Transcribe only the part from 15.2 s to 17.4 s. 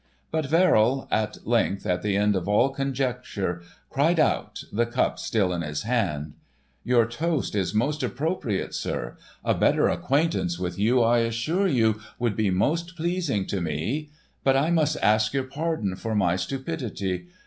your pardon for my stupidity.